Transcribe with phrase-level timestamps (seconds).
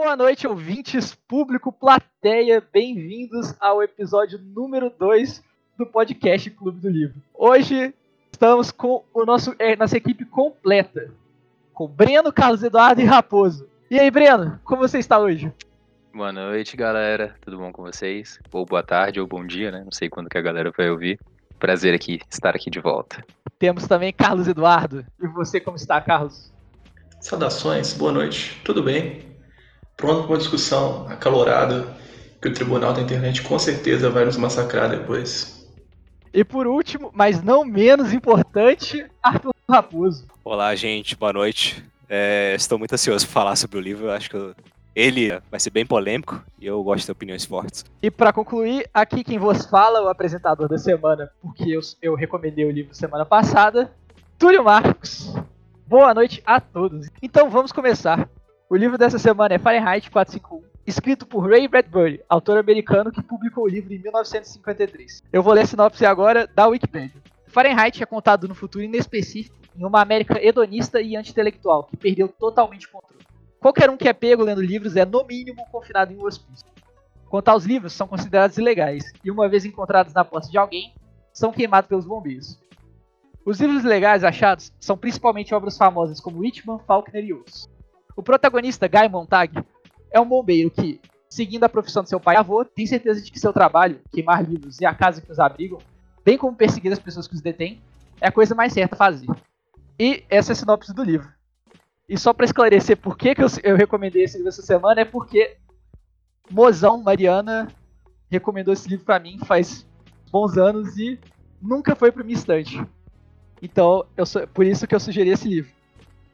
[0.00, 5.42] Boa noite, ouvintes, público, plateia, bem-vindos ao episódio número 2
[5.76, 7.20] do podcast Clube do Livro.
[7.34, 7.92] Hoje
[8.30, 11.10] estamos com o nosso, é, nossa equipe completa,
[11.74, 13.68] com Breno, Carlos Eduardo e Raposo.
[13.90, 15.52] E aí, Breno, como você está hoje?
[16.14, 17.34] Boa noite, galera.
[17.40, 18.38] Tudo bom com vocês?
[18.52, 19.82] Ou boa tarde ou bom dia, né?
[19.82, 21.18] Não sei quando que a galera vai ouvir.
[21.58, 23.26] Prazer aqui, estar aqui de volta.
[23.58, 25.04] Temos também Carlos Eduardo.
[25.20, 26.52] E você, como está, Carlos?
[27.20, 28.62] Saudações, boa noite.
[28.64, 29.36] Tudo bem?
[29.98, 31.84] Pronto para uma discussão acalorada
[32.40, 35.68] que o Tribunal da Internet com certeza vai nos massacrar depois.
[36.32, 40.24] E por último, mas não menos importante, Arthur Raposo.
[40.44, 41.84] Olá, gente, boa noite.
[42.08, 44.06] É, estou muito ansioso para falar sobre o livro.
[44.06, 44.54] Eu acho que
[44.94, 47.84] ele vai ser bem polêmico e eu gosto de opiniões fortes.
[48.00, 52.64] E para concluir, aqui quem vos fala, o apresentador da semana, porque eu, eu recomendei
[52.64, 53.90] o livro semana passada,
[54.38, 55.34] Túlio Marcos.
[55.88, 57.08] Boa noite a todos.
[57.20, 58.28] Então vamos começar.
[58.70, 63.64] O livro dessa semana é Fahrenheit 451, escrito por Ray Bradbury, autor americano que publicou
[63.64, 65.22] o livro em 1953.
[65.32, 67.22] Eu vou ler a sinopse agora da Wikipedia.
[67.46, 72.86] Fahrenheit é contado no futuro inespecífico em uma América hedonista e anti-intelectual que perdeu totalmente
[72.86, 73.24] o controle.
[73.58, 76.66] Qualquer um que é pego lendo livros é, no mínimo, confinado em um hospício.
[77.30, 80.92] Quanto aos livros, são considerados ilegais e, uma vez encontrados na posse de alguém,
[81.32, 82.60] são queimados pelos bombeiros.
[83.46, 87.66] Os livros ilegais achados são principalmente obras famosas como Whitman, Faulkner e outros.
[88.18, 89.64] O protagonista, Guy Montag,
[90.10, 93.30] é um bombeiro que, seguindo a profissão de seu pai e avô, tem certeza de
[93.30, 95.78] que seu trabalho, queimar livros e a casa que os abrigam,
[96.24, 97.80] bem como perseguir as pessoas que os detêm,
[98.20, 99.28] é a coisa mais certa a fazer.
[99.96, 101.28] E essa é a sinopse do livro.
[102.08, 105.04] E só para esclarecer por que, que eu, eu recomendei esse livro essa semana, é
[105.04, 105.56] porque
[106.50, 107.68] Mozão Mariana
[108.28, 109.86] recomendou esse livro para mim faz
[110.32, 111.20] bons anos e
[111.62, 112.84] nunca foi para minha estante.
[113.62, 115.77] Então, eu, por isso que eu sugeri esse livro.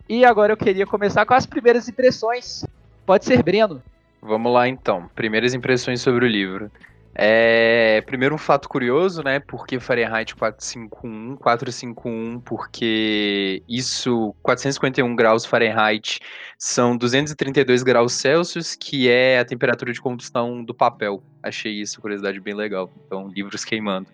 [0.08, 2.64] E agora eu queria começar com as primeiras impressões.
[3.06, 3.82] Pode ser, Breno.
[4.20, 5.08] Vamos lá então.
[5.14, 6.70] Primeiras impressões sobre o livro.
[7.16, 9.38] É, primeiro um fato curioso, né?
[9.38, 16.18] Porque Fahrenheit 451, 451, porque isso, 451 graus Fahrenheit
[16.58, 21.22] são 232 graus Celsius, que é a temperatura de combustão do papel.
[21.40, 22.90] Achei isso, curiosidade bem legal.
[23.06, 24.08] Então, livros queimando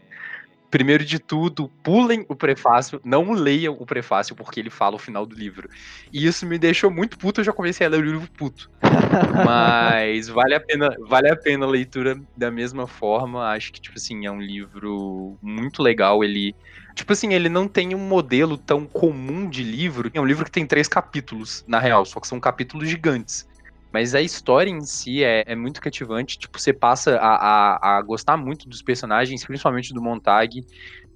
[0.71, 5.27] primeiro de tudo, pulem o prefácio, não leiam o prefácio, porque ele fala o final
[5.27, 5.69] do livro.
[6.13, 8.71] E isso me deixou muito puto, eu já comecei a ler o livro puto.
[9.45, 13.49] Mas vale a pena, vale a pena a leitura da mesma forma.
[13.51, 16.23] Acho que, tipo assim, é um livro muito legal.
[16.23, 16.55] Ele.
[16.95, 20.11] Tipo assim, ele não tem um modelo tão comum de livro.
[20.13, 23.49] É um livro que tem três capítulos, na real, só que são capítulos gigantes.
[23.93, 26.39] Mas a história em si é, é muito cativante.
[26.39, 30.65] Tipo, você passa a, a, a, gostar muito dos personagens, principalmente do Montag.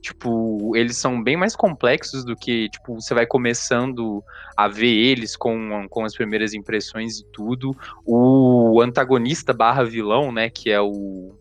[0.01, 4.23] Tipo, eles são bem mais complexos do que, tipo, você vai começando
[4.57, 7.75] a ver eles com, com as primeiras impressões e tudo.
[8.05, 11.35] O antagonista barra vilão, né, que é o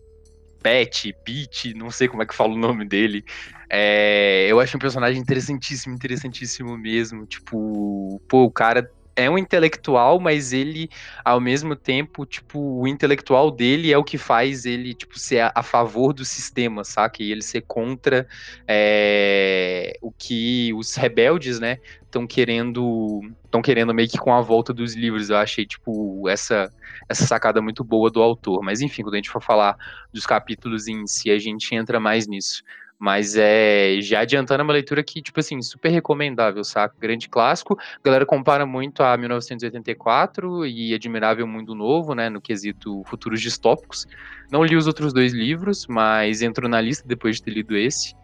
[0.62, 3.22] Pet, Pete, não sei como é que fala o nome dele.
[3.68, 7.26] É, eu acho um personagem interessantíssimo, interessantíssimo mesmo.
[7.26, 10.88] Tipo, pô, o cara é um intelectual, mas ele,
[11.24, 15.52] ao mesmo tempo, tipo, o intelectual dele é o que faz ele, tipo, ser a,
[15.54, 17.22] a favor do sistema, saca?
[17.22, 18.26] E ele ser contra
[18.66, 24.72] é, o que os rebeldes, né, estão querendo, estão querendo meio que com a volta
[24.72, 25.30] dos livros.
[25.30, 26.72] Eu achei, tipo, essa,
[27.08, 28.62] essa sacada muito boa do autor.
[28.62, 29.76] Mas, enfim, quando a gente for falar
[30.12, 32.62] dos capítulos em si, a gente entra mais nisso.
[32.98, 36.94] Mas é já adiantando uma leitura que, tipo assim, super recomendável, saca?
[36.98, 37.76] Grande clássico.
[37.78, 42.30] A galera compara muito a 1984 e Admirável Mundo Novo, né?
[42.30, 44.06] No quesito futuros distópicos.
[44.50, 48.14] Não li os outros dois livros, mas entrou na lista depois de ter lido esse.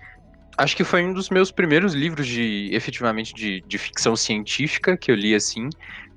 [0.56, 5.10] Acho que foi um dos meus primeiros livros de, efetivamente, de, de ficção científica que
[5.10, 5.70] eu li assim.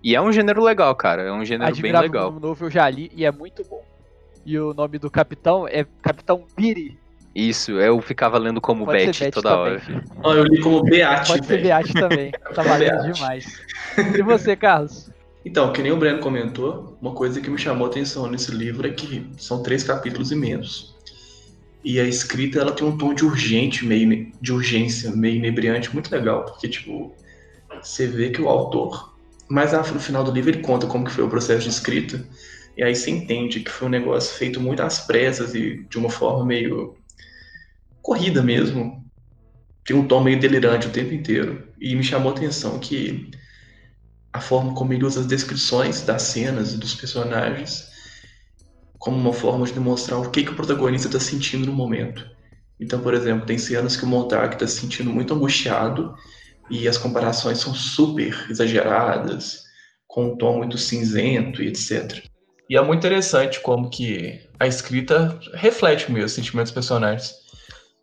[0.03, 1.23] E é um gênero legal, cara.
[1.23, 2.31] É um gênero Admirável bem legal.
[2.31, 3.83] Mundo Novo eu já li e é muito bom.
[4.45, 6.99] E o nome do capitão é Capitão Piri.
[7.35, 9.73] Isso, eu ficava lendo como Pode Beth toda também.
[9.73, 10.03] hora.
[10.23, 11.31] Oh, eu li como Beate.
[11.31, 12.31] Pode ser Beate também.
[12.53, 13.59] Tá valendo demais.
[13.97, 15.09] E você, Carlos?
[15.43, 18.87] Então, que nem o Breno comentou, uma coisa que me chamou a atenção nesse livro
[18.87, 20.95] é que são três capítulos e menos.
[21.83, 26.11] E a escrita ela tem um tom de urgente, meio de urgência, meio inebriante, muito
[26.11, 27.13] legal, porque tipo,
[27.81, 29.13] você vê que o autor,
[29.49, 32.25] mais no final do livro ele conta como que foi o processo de escrita,
[32.77, 36.09] e aí você entende que foi um negócio feito muito às pressas e de uma
[36.09, 36.95] forma meio
[38.03, 39.03] corrida mesmo.
[39.83, 41.67] Tem um tom meio delirante o tempo inteiro.
[41.81, 43.31] E me chamou a atenção que
[44.31, 47.91] a forma como ele usa as descrições das cenas e dos personagens
[49.03, 52.25] como uma forma de demonstrar o que, que o protagonista está sentindo no momento.
[52.79, 56.15] Então, por exemplo, tem cenas que o Montag está se sentindo muito angustiado
[56.69, 59.63] e as comparações são super exageradas,
[60.07, 62.23] com um tom muito cinzento e etc.
[62.69, 67.42] E é muito interessante como que a escrita reflete mesmo os sentimentos dos personagens.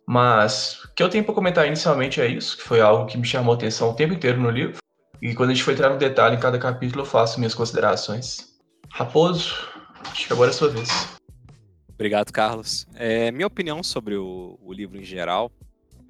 [0.07, 3.25] Mas o que eu tenho para comentar inicialmente é isso, que foi algo que me
[3.25, 4.77] chamou atenção o tempo inteiro no livro.
[5.21, 8.59] E quando a gente for entrar no detalhe em cada capítulo, eu faço minhas considerações.
[8.89, 9.55] Raposo,
[10.09, 10.89] acho que agora é a sua vez.
[11.93, 12.87] Obrigado, Carlos.
[12.95, 15.51] É, minha opinião sobre o, o livro em geral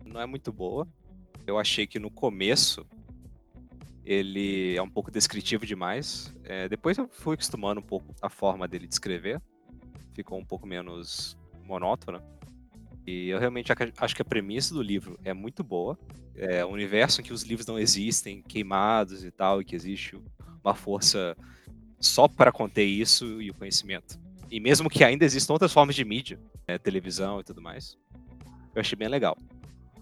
[0.05, 0.87] não é muito boa.
[1.45, 2.85] Eu achei que no começo
[4.05, 6.33] ele é um pouco descritivo demais.
[6.43, 9.41] É, depois eu fui acostumando um pouco a forma dele de escrever.
[10.13, 12.23] Ficou um pouco menos monótona.
[13.05, 15.97] E eu realmente acho que a premissa do livro é muito boa.
[16.35, 20.19] É um universo em que os livros não existem, queimados e tal, e que existe
[20.63, 21.35] uma força
[21.99, 24.19] só para conter isso e o conhecimento.
[24.49, 27.97] E mesmo que ainda existam outras formas de mídia, né, televisão e tudo mais,
[28.75, 29.37] eu achei bem legal.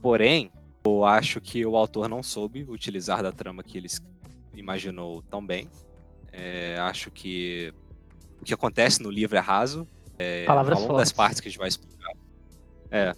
[0.02, 0.52] Porém,
[0.84, 3.88] eu acho que o autor não soube utilizar da trama que ele
[4.56, 5.70] imaginou tão bem.
[6.32, 7.74] É, acho que
[8.42, 9.88] o que acontece no livro é raso.
[10.18, 11.99] É, Palavras ao longo das partes que a gente vai explicar.
[12.92, 13.16] É.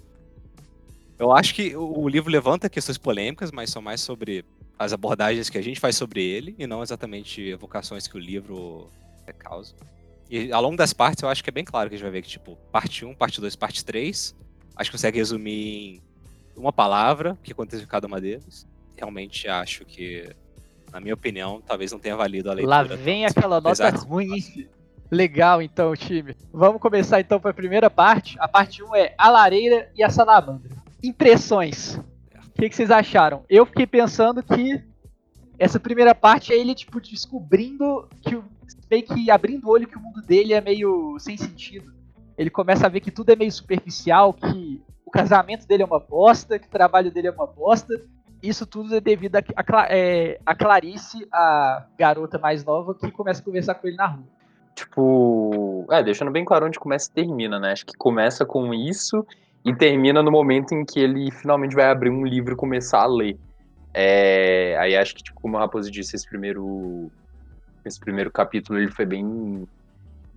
[1.17, 4.43] Eu acho que o livro levanta questões polêmicas, mas são mais sobre
[4.77, 8.89] as abordagens que a gente faz sobre ele e não exatamente evocações que o livro
[9.37, 9.73] causa.
[10.29, 12.11] E ao longo das partes eu acho que é bem claro que a gente vai
[12.11, 14.35] ver que, tipo, parte 1, parte 2, parte 3,
[14.75, 16.01] acho que consegue resumir em
[16.55, 18.65] uma palavra que aconteceu em cada uma deles.
[18.95, 20.29] Realmente acho que,
[20.91, 22.77] na minha opinião, talvez não tenha valido a leitura.
[22.77, 24.67] Lá vem aquela nota ruim.
[25.11, 26.33] Legal, então, time.
[26.53, 28.37] Vamos começar então para a primeira parte.
[28.39, 30.71] A parte 1 é a lareira e a salamandra.
[31.03, 31.95] Impressões.
[31.95, 33.43] O que, que, vocês acharam?
[33.49, 34.81] Eu fiquei pensando que
[35.59, 38.41] essa primeira parte é ele, tipo, descobrindo que
[38.89, 41.91] meio que abrindo o olho que o mundo dele é meio sem sentido.
[42.37, 45.99] Ele começa a ver que tudo é meio superficial, que o casamento dele é uma
[45.99, 48.01] bosta, que o trabalho dele é uma bosta.
[48.41, 53.41] Isso tudo é devido a, a, é, a Clarice, a garota mais nova, que começa
[53.41, 54.40] a conversar com ele na rua.
[54.75, 57.71] Tipo, é, deixando bem claro onde começa e termina, né?
[57.71, 59.25] Acho que começa com isso
[59.63, 63.07] e termina no momento em que ele finalmente vai abrir um livro e começar a
[63.07, 63.37] ler.
[63.93, 67.11] É, aí acho que, tipo, como a Raposo disse, esse primeiro,
[67.85, 69.67] esse primeiro capítulo ele foi bem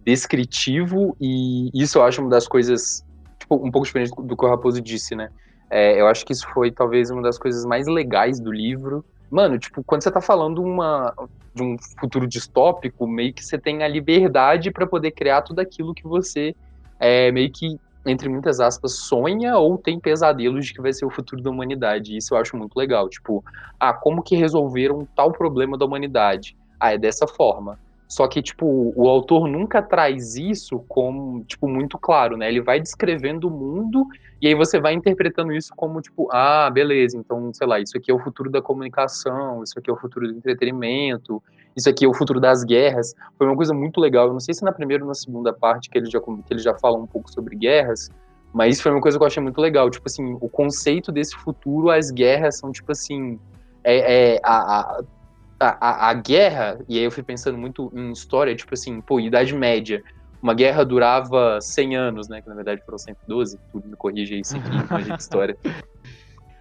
[0.04, 3.02] descritivo e isso eu acho uma das coisas
[3.40, 5.30] tipo, um pouco diferente do que o Raposo disse, né?
[5.70, 9.04] É, eu acho que isso foi talvez uma das coisas mais legais do livro.
[9.34, 11.12] Mano, tipo, quando você tá falando uma,
[11.52, 15.92] de um futuro distópico, meio que você tem a liberdade para poder criar tudo aquilo
[15.92, 16.54] que você
[17.00, 17.76] é, meio que,
[18.06, 22.16] entre muitas aspas, sonha ou tem pesadelos de que vai ser o futuro da humanidade.
[22.16, 23.08] Isso eu acho muito legal.
[23.08, 23.42] Tipo,
[23.80, 26.54] ah, como que resolveram tal problema da humanidade?
[26.78, 27.76] Ah, é dessa forma.
[28.06, 32.48] Só que, tipo, o autor nunca traz isso como, tipo, muito claro, né?
[32.48, 34.06] Ele vai descrevendo o mundo
[34.40, 38.10] e aí você vai interpretando isso como, tipo, ah, beleza, então, sei lá, isso aqui
[38.10, 41.42] é o futuro da comunicação, isso aqui é o futuro do entretenimento,
[41.76, 43.14] isso aqui é o futuro das guerras.
[43.36, 44.26] Foi uma coisa muito legal.
[44.26, 46.60] Eu não sei se na primeira ou na segunda parte que ele já, que ele
[46.60, 48.10] já fala um pouco sobre guerras,
[48.52, 49.90] mas isso foi uma coisa que eu achei muito legal.
[49.90, 53.40] Tipo assim, o conceito desse futuro, as guerras são, tipo assim,
[53.82, 55.04] é, é a, a
[55.58, 59.54] a, a, guerra, e aí eu fui pensando muito em história, tipo assim, pô, Idade
[59.54, 60.02] Média.
[60.42, 62.42] Uma guerra durava 100 anos, né?
[62.42, 64.70] Que na verdade foram 112, tudo me corrige aí, sempre
[65.02, 65.56] de história.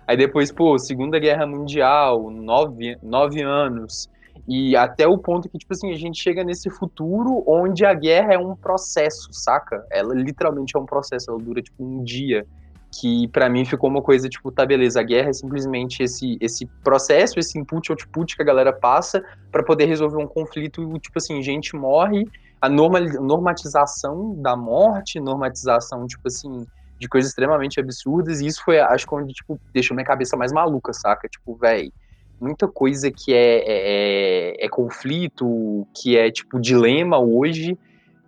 [0.06, 4.10] Aí depois, pô, Segunda Guerra Mundial, nove, nove anos.
[4.46, 8.34] E até o ponto que, tipo assim, a gente chega nesse futuro onde a guerra
[8.34, 9.86] é um processo, saca?
[9.90, 12.46] Ela literalmente é um processo, ela dura, tipo, um dia
[12.94, 16.68] que para mim ficou uma coisa tipo, tá beleza, a guerra é simplesmente esse esse
[16.84, 21.42] processo, esse input output que a galera passa para poder resolver um conflito, tipo assim,
[21.42, 22.24] gente morre,
[22.62, 26.66] a normatização da morte, normatização tipo assim,
[27.00, 30.52] de coisas extremamente absurdas, e isso foi acho que onde tipo deixou minha cabeça mais
[30.54, 31.28] maluca, saca?
[31.28, 31.92] Tipo, velho,
[32.40, 37.78] muita coisa que é, é, é, é conflito, que é tipo dilema hoje,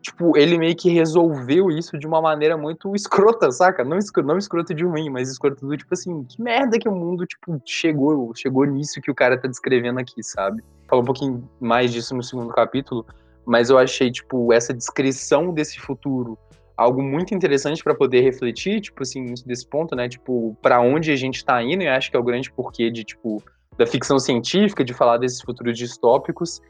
[0.05, 3.83] tipo, ele meio que resolveu isso de uma maneira muito escrota, saca?
[3.83, 6.95] Não, escrota, não escrota de ruim, mas escrota do tipo assim, que merda que o
[6.95, 10.63] mundo, tipo, chegou, chegou nisso que o cara tá descrevendo aqui, sabe?
[10.87, 13.03] Fala um pouquinho mais disso no segundo capítulo,
[13.45, 16.37] mas eu achei, tipo, essa descrição desse futuro
[16.77, 20.07] algo muito interessante para poder refletir, tipo assim, desse ponto, né?
[20.07, 23.03] Tipo, para onde a gente tá indo, e acho que é o grande porquê de,
[23.03, 23.41] tipo,
[23.75, 26.61] da ficção científica, de falar desses futuros distópicos,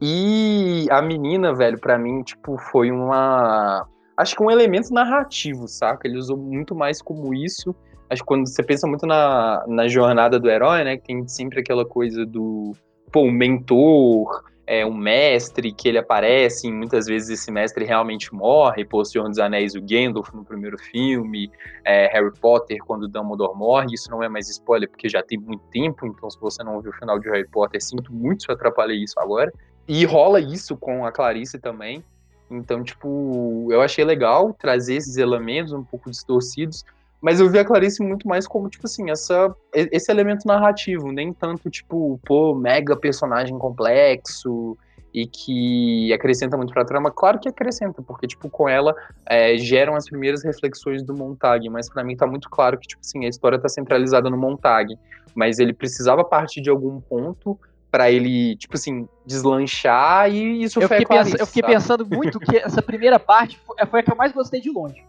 [0.00, 3.86] e a menina, velho, para mim, tipo, foi uma.
[4.16, 6.06] Acho que um elemento narrativo, saca?
[6.06, 7.74] Ele usou muito mais como isso.
[8.08, 10.96] Acho que quando você pensa muito na, na jornada do herói, né?
[10.96, 12.72] Que tem sempre aquela coisa do.
[13.10, 18.32] Pô, um mentor, é, um mestre que ele aparece, e muitas vezes esse mestre realmente
[18.34, 21.50] morre, pô, o Senhor dos Anéis, o Gandalf no primeiro filme,
[21.84, 25.62] é, Harry Potter quando Dumbledore morre, isso não é mais spoiler porque já tem muito
[25.70, 28.54] tempo, então se você não viu o final de Harry Potter, sinto muito se eu
[28.54, 29.52] atrapalhei isso agora,
[29.86, 32.04] e rola isso com a Clarice também.
[32.50, 36.84] Então, tipo, eu achei legal trazer esses elementos um pouco distorcidos,
[37.20, 41.32] mas eu vi a Clarice muito mais como, tipo assim, essa, esse elemento narrativo, nem
[41.32, 44.76] tanto, tipo, pô, mega personagem complexo
[45.12, 47.10] e que acrescenta muito pra trama.
[47.10, 48.94] Claro que acrescenta, porque, tipo, com ela
[49.26, 53.00] é, geram as primeiras reflexões do Montag, mas para mim tá muito claro que, tipo
[53.02, 54.94] assim, a história tá centralizada no Montag,
[55.34, 57.58] mas ele precisava partir de algum ponto
[57.94, 62.40] para ele, tipo assim, deslanchar e isso eu foi fiquei, pensa, eu fiquei pensando muito
[62.40, 65.06] que essa primeira parte foi, foi, a que eu mais gostei de longe.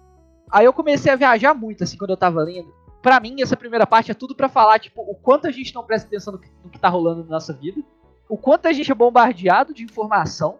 [0.52, 2.72] Aí eu comecei a viajar muito, assim, quando eu tava lendo.
[3.02, 5.84] Pra mim, essa primeira parte é tudo para falar, tipo, o quanto a gente não
[5.84, 7.82] presta atenção no que, no que tá rolando na nossa vida,
[8.30, 10.60] o quanto a gente é bombardeado de informação,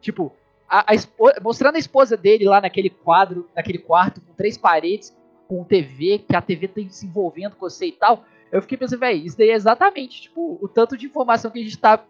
[0.00, 0.32] tipo,
[0.68, 5.12] a, a mostrando a esposa dele lá naquele quadro, naquele quarto, com três paredes,
[5.48, 8.24] com TV, que a TV tá se envolvendo com você e tal.
[8.54, 11.62] Eu fiquei pensando, velho, isso daí é exatamente, tipo, o tanto de informação que a
[11.64, 12.04] gente tá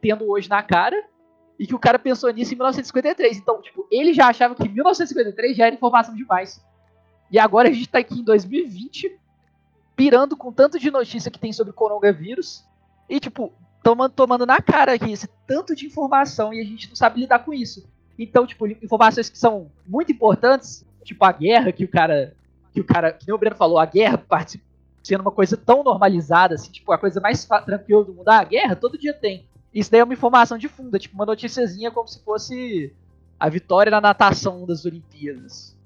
[0.00, 1.04] tendo hoje na cara
[1.58, 3.36] e que o cara pensou nisso em 1953.
[3.36, 6.64] Então, tipo, ele já achava que 1953 já era informação demais.
[7.30, 9.14] E agora a gente tá aqui em 2020,
[9.94, 12.64] pirando com tanto de notícia que tem sobre coronavírus
[13.06, 13.52] e, tipo,
[13.82, 17.40] tomando, tomando na cara aqui esse tanto de informação e a gente não sabe lidar
[17.40, 17.86] com isso.
[18.18, 22.34] Então, tipo, informações que são muito importantes, tipo a guerra que o cara,
[22.72, 24.69] que o cara, que o Breno falou, a guerra participa
[25.02, 28.28] sendo uma coisa tão normalizada, assim, tipo, a coisa mais tranquila do mundo.
[28.28, 29.46] Ah, a guerra todo dia tem.
[29.72, 32.92] Isso daí é uma informação de fundo, é tipo uma noticiazinha como se fosse
[33.38, 35.76] a vitória na natação das Olimpíadas.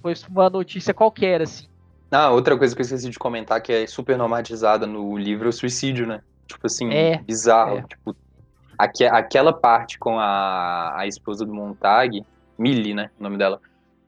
[0.00, 1.66] Foi uma notícia qualquer, assim.
[2.10, 5.48] Ah, outra coisa que eu esqueci de comentar que é super normatizada no livro é
[5.48, 6.20] o suicídio, né?
[6.46, 7.78] Tipo assim, é, bizarro.
[7.78, 7.82] É.
[7.82, 8.14] Tipo,
[8.76, 12.24] aqu aquela parte com a, a esposa do Montag,
[12.58, 13.10] Millie, né?
[13.18, 13.60] O nome dela.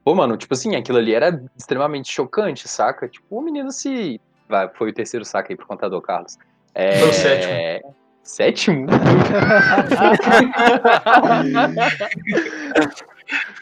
[0.05, 3.09] Pô, mano, tipo assim, aquilo ali era extremamente chocante, saca?
[3.09, 6.39] Tipo, o menino se Vai, foi o terceiro saque aí pro contador, Carlos.
[6.75, 6.99] É...
[6.99, 7.95] Foi o sétimo.
[8.23, 8.87] Sétimo?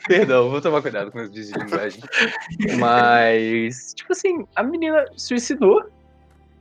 [0.07, 2.01] Perdão, vou tomar cuidado com os de linguagem.
[2.79, 5.85] Mas, tipo assim, a menina suicidou.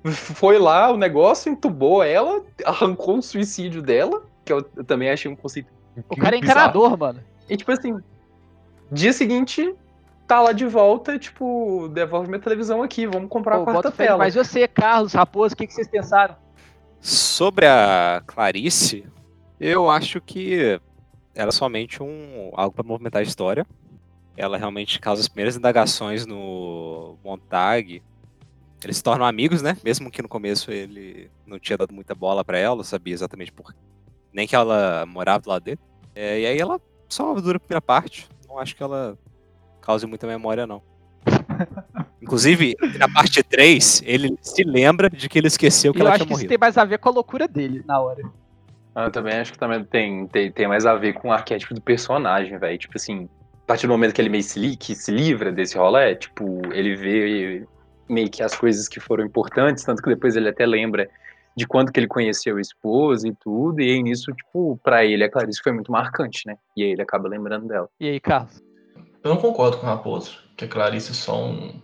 [0.04, 5.30] Foi lá, o negócio entubou ela, arrancou o suicídio dela, que eu, eu também achei
[5.30, 5.70] um conceito.
[6.10, 7.20] O cara é encanador, mano.
[7.48, 8.00] E tipo assim,
[8.92, 9.76] dia seguinte,
[10.28, 14.18] tá lá de volta, tipo, devolve minha televisão aqui, vamos comprar Pô, a quarta tela.
[14.18, 16.36] Mas você, Carlos, Raposo, o que, que vocês pensaram?
[17.00, 19.06] Sobre a Clarice,
[19.60, 20.80] eu acho que
[21.36, 23.66] ela é somente um algo para movimentar a história.
[24.38, 28.02] Ela realmente causa as primeiras indagações no Montag.
[28.84, 29.78] Eles se tornam amigos, né?
[29.84, 33.74] Mesmo que no começo ele não tinha dado muita bola para ela, sabia exatamente por
[34.34, 35.80] nem que ela morava do lado dele.
[36.16, 38.28] É, e aí ela só dura a primeira parte.
[38.48, 39.18] Não acho que ela
[39.82, 40.82] cause muita memória, não.
[42.22, 46.26] Inclusive, na parte 3, ele se lembra de que ele esqueceu que eu ela tinha
[46.26, 46.32] morrido.
[46.32, 48.22] Eu acho que isso tem mais a ver com a loucura dele na hora.
[48.94, 51.74] Ah, eu também acho que também tem, tem, tem mais a ver com o arquétipo
[51.74, 52.78] do personagem, velho.
[52.78, 53.28] Tipo assim,
[53.64, 56.96] a partir do momento que ele meio se, que se livra desse rolê, tipo, ele
[56.96, 57.66] vê
[58.10, 61.10] meio que as coisas que foram importantes, tanto que depois ele até lembra
[61.56, 65.24] de quando que ele conheceu a esposa e tudo, e aí nisso, tipo, pra ele
[65.24, 66.56] a Clarice foi muito marcante, né?
[66.76, 67.90] E aí ele acaba lembrando dela.
[68.00, 68.62] E aí, Carlos?
[69.24, 71.80] Eu não concordo com o Raposo, que a Clarice é só um,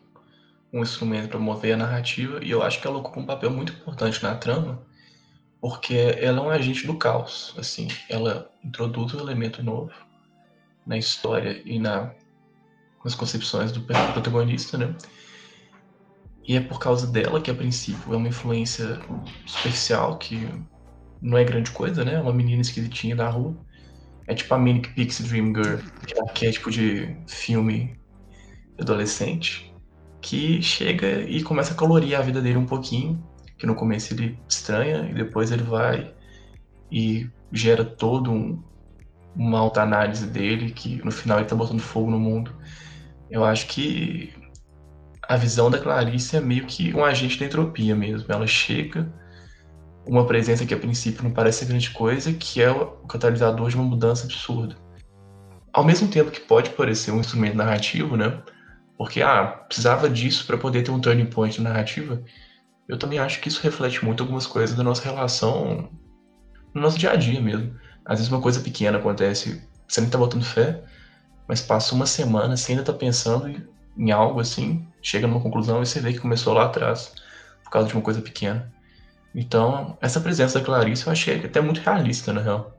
[0.73, 3.73] um instrumento para mover a narrativa, e eu acho que ela ocupa um papel muito
[3.73, 4.81] importante na trama,
[5.61, 7.53] porque ela é um agente do caos.
[7.57, 9.91] Assim, ela introduz um elemento novo
[10.85, 12.11] na história e na,
[13.03, 14.95] nas concepções do protagonista, né?
[16.47, 18.99] E é por causa dela que, a princípio, é uma influência
[19.45, 20.47] superficial, que
[21.21, 22.15] não é grande coisa, né?
[22.15, 23.55] É uma menina esquisitinha da rua.
[24.27, 27.97] É tipo a Manic Pixie Dream Girl, que é arquétipo de filme
[28.79, 29.73] adolescente,
[30.21, 33.23] que chega e começa a colorir a vida dele um pouquinho,
[33.57, 36.13] que no começo ele estranha e depois ele vai
[36.91, 38.61] e gera todo um,
[39.35, 42.53] uma alta análise dele, que no final ele tá botando fogo no mundo.
[43.29, 44.33] Eu acho que
[45.27, 48.31] a visão da Clarice é meio que um agente da entropia mesmo.
[48.31, 49.11] Ela chega
[50.07, 53.83] uma presença que a princípio não parece grande coisa, que é o catalisador de uma
[53.83, 54.75] mudança absurda.
[55.73, 58.41] Ao mesmo tempo que pode parecer um instrumento narrativo, né?
[58.97, 62.23] Porque, ah, precisava disso para poder ter um turning point na narrativa.
[62.87, 65.89] Eu também acho que isso reflete muito algumas coisas da nossa relação
[66.73, 67.75] no nosso dia a dia mesmo.
[68.05, 70.81] Às vezes uma coisa pequena acontece, você nem tá botando fé,
[71.47, 75.85] mas passa uma semana, você ainda tá pensando em algo assim, chega numa conclusão e
[75.85, 77.13] você vê que começou lá atrás,
[77.63, 78.71] por causa de uma coisa pequena.
[79.33, 82.77] Então, essa presença da Clarice eu achei até muito realista, na real.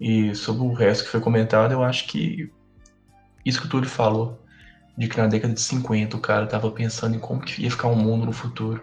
[0.00, 2.50] E sobre o resto que foi comentado, eu acho que
[3.44, 4.40] isso que o Túlio falou,
[4.96, 7.88] de que na década de 50 o cara tava pensando em como que ia ficar
[7.88, 8.82] o mundo no futuro.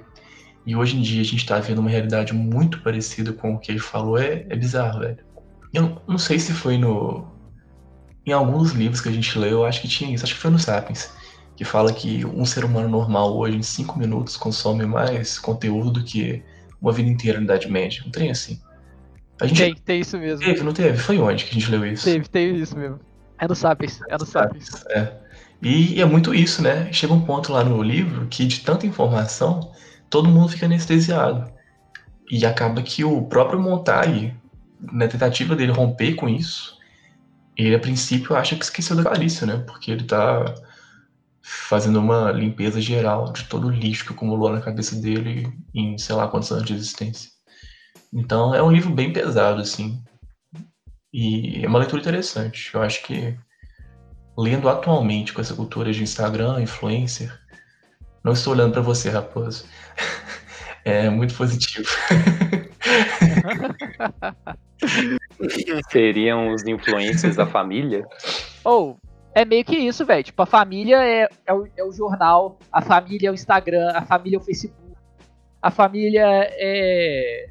[0.65, 3.71] E hoje em dia a gente tá vendo uma realidade muito parecida com o que
[3.71, 5.17] ele falou, é, é bizarro, velho.
[5.73, 7.27] Eu não sei se foi no,
[8.25, 10.49] em alguns livros que a gente leu, eu acho que tinha isso, acho que foi
[10.49, 11.11] no Sapiens,
[11.55, 16.03] que fala que um ser humano normal hoje, em cinco minutos, consome mais conteúdo do
[16.03, 16.43] que
[16.85, 18.03] uma vida inteira na Idade Média.
[18.05, 18.59] Um trem assim.
[19.41, 20.45] A gente tem, tem isso mesmo.
[20.45, 20.97] Teve, não teve?
[20.97, 22.05] Foi onde que a gente leu isso?
[22.05, 22.99] Teve, teve isso mesmo.
[23.37, 24.85] É no Sapiens, é no Sapiens.
[24.89, 25.11] É.
[25.61, 26.91] E é muito isso, né?
[26.93, 29.71] Chega um ponto lá no livro que de tanta informação,
[30.09, 31.51] todo mundo fica anestesiado.
[32.31, 34.33] E acaba que o próprio Montag,
[34.79, 36.77] na tentativa dele romper com isso,
[37.57, 39.63] ele a princípio acha que esqueceu da Clarice, né?
[39.65, 40.53] Porque ele tá
[41.47, 46.15] fazendo uma limpeza geral de todo o lixo que acumulou na cabeça dele em sei
[46.15, 47.29] lá quantos anos de existência.
[48.11, 50.03] Então é um livro bem pesado, assim.
[51.13, 52.71] E é uma leitura interessante.
[52.73, 53.37] Eu acho que
[54.35, 57.31] lendo atualmente com essa cultura de Instagram, influencer,
[58.23, 59.65] não estou olhando para você, raposo.
[60.87, 61.89] É muito positivo.
[65.89, 68.07] Seriam os influencers da família?
[68.63, 69.04] Ou, oh,
[69.35, 70.23] é meio que isso, velho.
[70.23, 74.01] Tipo, a família é, é o, é, o, jornal, a família é o Instagram, a
[74.01, 74.95] família é o Facebook,
[75.61, 77.49] a família é,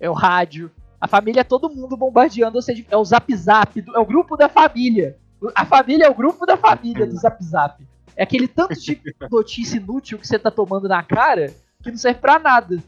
[0.00, 3.84] é o rádio, a família é todo mundo bombardeando, ou seja, é o Zap Zap,
[3.94, 5.18] é o grupo da família.
[5.54, 7.86] A família é o grupo da família do Zap Zap.
[8.16, 8.98] É aquele tanto de
[9.30, 11.52] notícia inútil que você tá tomando na cara
[11.82, 12.82] que não serve pra nada.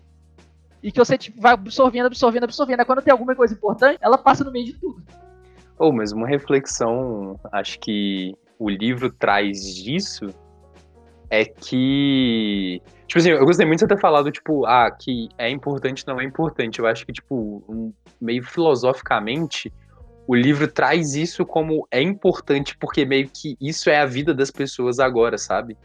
[0.83, 2.81] E que você tipo, vai absorvendo, absorvendo, absorvendo.
[2.81, 5.03] Aí quando tem alguma coisa importante, ela passa no meio de tudo.
[5.79, 10.27] Ou oh, mas uma reflexão, acho que o livro traz disso
[11.31, 12.83] é que.
[13.07, 16.21] Tipo assim, eu gostei muito de você ter falado, tipo, ah, que é importante, não
[16.21, 16.79] é importante.
[16.79, 19.73] Eu acho que, tipo, um, meio filosoficamente,
[20.27, 24.51] o livro traz isso como é importante, porque meio que isso é a vida das
[24.51, 25.77] pessoas agora, sabe?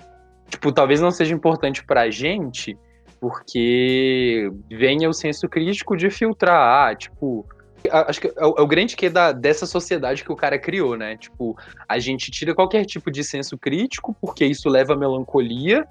[0.50, 2.78] Tipo, talvez não seja importante pra gente,
[3.22, 7.48] porque venha o senso crítico de filtrar, ah, tipo.
[7.94, 10.98] Acho que é o, é o grande que da, dessa sociedade que o cara criou,
[10.98, 11.16] né?
[11.18, 11.56] Tipo,
[11.88, 15.88] a gente tira qualquer tipo de senso crítico, porque isso leva à melancolia,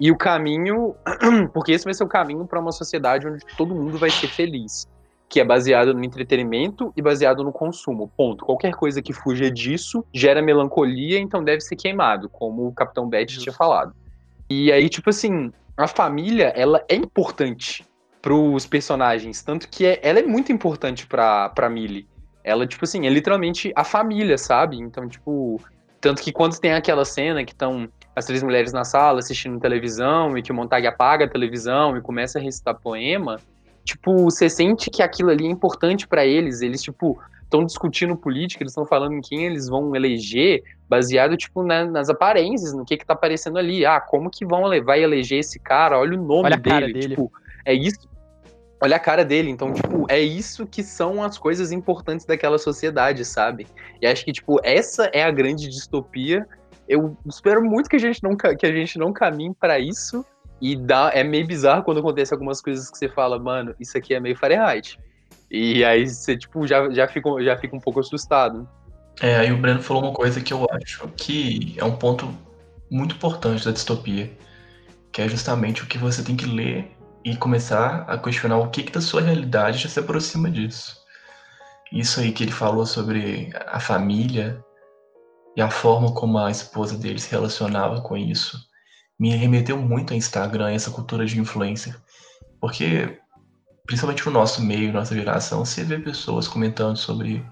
[0.00, 0.96] e o caminho.
[1.54, 4.88] Porque esse vai ser o caminho para uma sociedade onde todo mundo vai ser feliz
[5.28, 8.12] que é baseado no entretenimento e baseado no consumo.
[8.14, 8.44] Ponto.
[8.44, 13.38] Qualquer coisa que fuja disso gera melancolia, então deve ser queimado, como o Capitão Betty
[13.38, 13.94] tinha falado.
[14.50, 17.82] E aí, tipo assim, a família, ela é importante
[18.22, 22.06] pros personagens, tanto que é, ela é muito importante pra, pra Millie.
[22.44, 24.78] Ela, tipo assim, é literalmente a família, sabe?
[24.78, 25.60] Então, tipo,
[26.00, 30.36] tanto que quando tem aquela cena que estão as três mulheres na sala assistindo televisão
[30.38, 33.40] e que o Montag apaga a televisão e começa a recitar poema,
[33.84, 38.62] tipo, você sente que aquilo ali é importante para eles, eles, tipo, estão discutindo política,
[38.62, 42.96] eles estão falando em quem eles vão eleger, baseado, tipo, na, nas aparências, no que
[42.96, 43.84] que tá aparecendo ali.
[43.84, 45.98] Ah, como que vão levar e eleger esse cara?
[45.98, 46.92] Olha o nome Olha dele.
[46.92, 47.08] dele.
[47.10, 47.32] Tipo,
[47.64, 48.11] é isso.
[48.82, 49.48] Olha a cara dele.
[49.48, 53.68] Então, tipo, é isso que são as coisas importantes daquela sociedade, sabe?
[54.00, 56.44] E acho que, tipo, essa é a grande distopia.
[56.88, 60.26] Eu espero muito que a gente não, que a gente não caminhe para isso,
[60.60, 64.14] e dá, é meio bizarro quando acontece algumas coisas que você fala, mano, isso aqui
[64.14, 64.98] é meio Fahrenheit.
[65.48, 68.68] E aí você, tipo, já, já, fica, já fica um pouco assustado.
[69.20, 72.28] É, aí o Breno falou uma coisa que eu acho que é um ponto
[72.90, 74.30] muito importante da distopia,
[75.12, 76.90] que é justamente o que você tem que ler
[77.24, 80.96] e começar a questionar o que, que da sua realidade já se aproxima disso.
[81.92, 84.62] Isso aí que ele falou sobre a família
[85.56, 88.58] e a forma como a esposa dele se relacionava com isso
[89.22, 91.96] me remeteu muito a Instagram, essa cultura de influencer.
[92.60, 93.20] Porque,
[93.86, 97.46] principalmente no nosso meio, nossa geração, você vê pessoas comentando sobre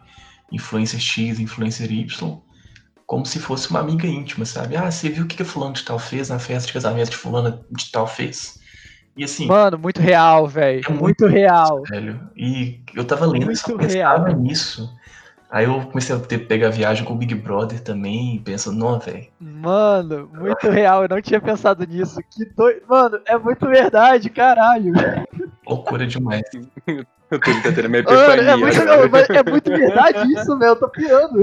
[0.50, 2.42] influencer X, influencer Y,
[3.06, 4.76] como se fosse uma amiga íntima, sabe?
[4.76, 7.16] Ah, você viu o que, a fulano de tal fez na festa de casamento de
[7.16, 8.58] fulana de tal fez?
[9.16, 9.46] E assim.
[9.46, 10.82] Mano, muito real, velho.
[10.86, 11.82] É muito, muito real.
[11.82, 12.20] Velho.
[12.36, 14.38] E eu tava lendo, muito só pensava real.
[14.38, 14.96] nisso.
[15.50, 19.26] Aí eu comecei a ter, pegar viagem com o Big Brother também, pensando, não, velho.
[19.40, 22.20] Mano, muito real, eu não tinha pensado nisso.
[22.30, 22.82] Que doido.
[22.88, 24.92] Mano, é muito verdade, caralho.
[25.66, 26.42] Loucura demais.
[26.86, 28.52] eu tô tentando minha epifania.
[28.52, 31.40] é, muito, é muito verdade isso, velho, eu tô piando.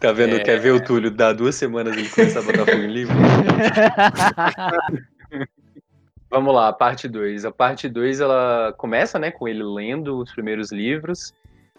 [0.00, 0.34] Tá vendo?
[0.34, 0.40] É...
[0.40, 3.14] Quer ver o Túlio dar duas semanas ele começar a botar fogo em livro?
[6.30, 7.44] Vamos lá, a parte 2.
[7.44, 11.34] A parte 2 ela começa, né, com ele lendo os primeiros livros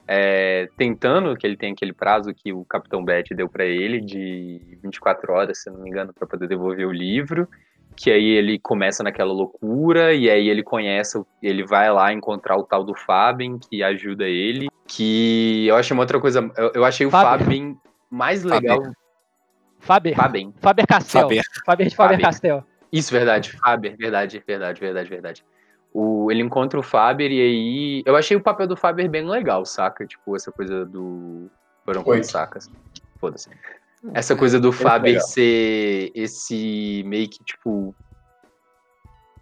[0.08, 4.78] é, tentando, que ele tem aquele prazo que o Capitão Betty deu para ele de
[4.84, 7.48] 24 horas, se não me engano, para poder devolver o livro.
[7.96, 12.64] Que aí ele começa naquela loucura, e aí ele conhece, ele vai lá encontrar o
[12.64, 14.68] tal do Fabin, que ajuda ele.
[14.86, 17.78] Que eu achei uma outra coisa, eu, eu achei o Fabin
[18.10, 18.82] mais legal.
[19.80, 20.16] Faber.
[20.16, 20.50] Faber.
[20.60, 21.22] Faber Castell.
[21.22, 21.42] Faber.
[21.66, 22.64] Faber de Faber, Faber Castell.
[22.92, 23.52] Isso, verdade.
[23.58, 25.46] Faber, verdade, verdade, verdade, verdade.
[25.94, 28.04] O, ele encontra o Faber e aí.
[28.06, 30.06] Eu achei o papel do Faber bem legal, saca?
[30.06, 31.50] Tipo, essa coisa do.
[31.86, 32.70] Foram quantos sacas?
[33.20, 33.50] Foda-se.
[34.14, 35.28] Essa coisa do Faber legal.
[35.28, 37.94] ser esse meio que, tipo.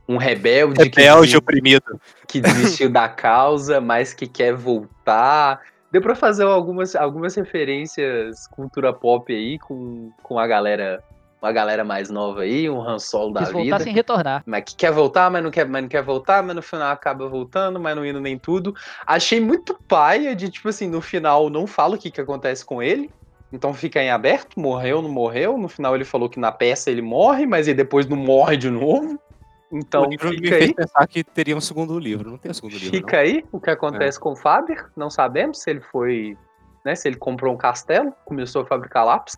[0.08, 2.02] Um rebelde, que, Rebelde desi- oprimido.
[2.28, 5.62] que desistiu da causa, mas que quer voltar.
[5.92, 11.04] Deu pra fazer algumas, algumas referências cultura pop aí com, com a galera.
[11.41, 13.80] Uma galera mais nova aí, um Han Solo da voltar vida.
[13.80, 14.43] sem retornar.
[14.45, 17.30] Mas que quer voltar, mas não quer, mas não quer voltar, mas no final acaba
[17.30, 18.75] voltando, mas não indo nem tudo.
[19.08, 22.84] Achei muito paia de, tipo assim, no final não fala o que, que acontece com
[22.84, 23.10] ele.
[23.52, 25.58] Então fica em aberto, morreu, não morreu.
[25.58, 28.69] No final ele falou que na peça ele morre, mas ele depois não morre de
[28.69, 29.19] novo.
[29.71, 32.30] Então o livro me fica fez aí, pensar que teria um segundo livro.
[32.30, 34.88] Não tem um segundo livro, fica aí o que acontece com o Faber.
[34.95, 36.38] Não sabemos se ele foi.
[36.89, 39.36] Né, se ele comprou um castelo, começou a fabricar lápis.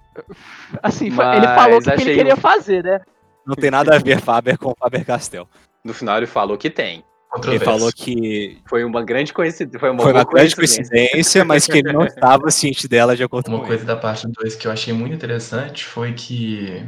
[0.82, 3.02] Assim, Mas ele falou o que, que ele queria um- fazer, né?
[3.46, 3.56] não.
[3.56, 5.50] Tem nada a ver Faber com Faber Castell.
[5.84, 7.04] No final ele falou que tem.
[7.46, 9.78] Ele falou que Foi uma grande coincidência.
[9.80, 10.96] Foi uma, foi uma grande coincidência.
[10.98, 14.26] coincidência, mas que ele não estava ciente dela de acordo Uma com coisa da parte
[14.30, 16.86] 2 que eu achei muito interessante foi que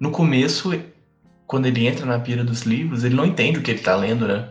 [0.00, 0.70] no começo,
[1.46, 4.26] quando ele entra na pira dos livros, ele não entende o que ele tá lendo,
[4.26, 4.48] né?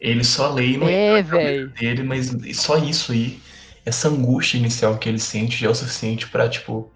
[0.00, 1.68] Ele só lê e não É, velho.
[1.70, 3.40] dele, mas só isso aí,
[3.88, 6.92] essa angústia inicial que ele sente já é o suficiente pra, tipo,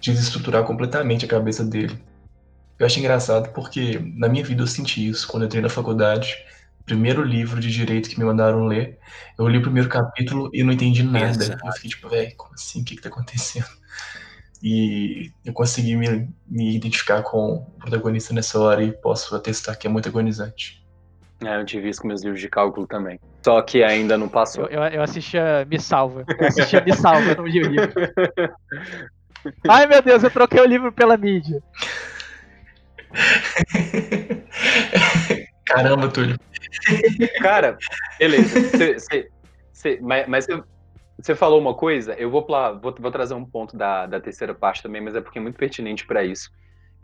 [0.00, 1.98] desestruturar completamente a cabeça dele.
[2.78, 6.36] Eu acho engraçado porque na minha vida eu senti isso quando eu entrei na faculdade.
[6.84, 8.98] Primeiro livro de direito que me mandaram ler,
[9.38, 11.42] eu li o primeiro capítulo e não entendi nada.
[11.42, 11.66] Exato.
[11.66, 12.82] Eu fiquei tipo, velho, como assim?
[12.82, 13.66] O que que tá acontecendo?
[14.62, 19.86] E eu consegui me, me identificar com o protagonista nessa hora e posso atestar que
[19.86, 20.84] é muito agonizante.
[21.40, 23.18] É, eu tive isso com meus livros de cálculo também.
[23.46, 24.66] Só que ainda não passou.
[24.66, 26.24] Eu, eu, eu assistia Me Salva.
[26.36, 27.92] Eu assistia Me Salva, não li o livro.
[29.68, 31.62] Ai, meu Deus, eu troquei o livro pela mídia.
[35.64, 36.36] Caramba, Túlio.
[37.40, 37.78] Cara,
[38.18, 38.68] beleza.
[38.76, 39.28] Cê- cê-
[39.72, 40.62] cê- mas mas você-
[41.22, 42.44] você falou uma coisa, eu vou,
[42.82, 45.56] vou, vou trazer um ponto da, da terceira parte também, mas é porque é muito
[45.56, 46.50] pertinente pra isso.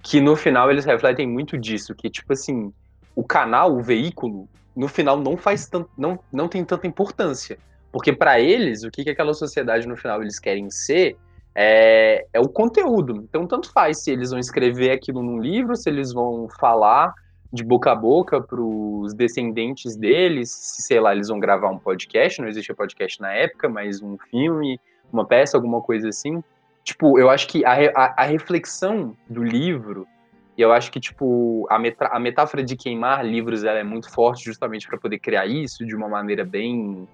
[0.02, 2.72] Que no final eles refletem muito disso, que tipo assim,
[3.14, 7.58] o canal, o veículo, no final não faz tanto, não, não tem tanta importância.
[7.90, 11.16] Porque pra eles, o que, que aquela sociedade no final eles querem ser
[11.54, 13.16] é, é o conteúdo.
[13.28, 17.14] Então, tanto faz se eles vão escrever aquilo num livro, se eles vão falar
[17.52, 21.78] de boca a boca para os descendentes deles, se, sei lá, eles vão gravar um
[21.78, 24.80] podcast, não existia podcast na época, mas um filme,
[25.12, 26.42] uma peça, alguma coisa assim.
[26.82, 30.06] Tipo, eu acho que a, a, a reflexão do livro,
[30.62, 31.76] e eu acho que, tipo, a,
[32.16, 35.92] a metáfora de queimar livros ela é muito forte justamente para poder criar isso de
[35.92, 37.08] uma maneira bem,